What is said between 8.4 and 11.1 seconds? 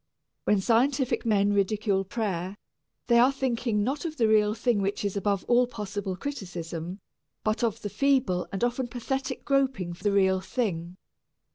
and often pathetic groping for the real thing.